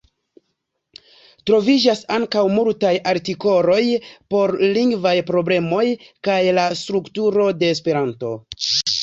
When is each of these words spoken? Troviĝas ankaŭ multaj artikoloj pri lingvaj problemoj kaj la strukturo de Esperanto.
Troviĝas 1.49 2.01
ankaŭ 2.15 2.45
multaj 2.53 2.93
artikoloj 3.11 3.83
pri 4.35 4.71
lingvaj 4.79 5.13
problemoj 5.29 5.85
kaj 6.31 6.41
la 6.61 6.67
strukturo 6.83 7.47
de 7.61 7.71
Esperanto. 7.77 8.35